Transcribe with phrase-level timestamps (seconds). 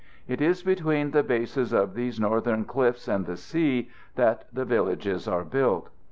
[0.27, 5.27] It is between the bases of these northern cliffs and the sea that the villages
[5.27, 5.91] are built.